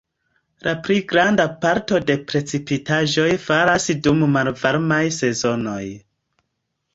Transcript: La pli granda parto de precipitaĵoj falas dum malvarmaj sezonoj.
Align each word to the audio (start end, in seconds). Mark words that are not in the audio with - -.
La 0.67 0.71
pli 0.85 0.95
granda 1.09 1.43
parto 1.65 1.99
de 2.07 2.15
precipitaĵoj 2.31 3.27
falas 3.45 3.87
dum 4.09 4.25
malvarmaj 4.39 5.01
sezonoj. 5.21 5.85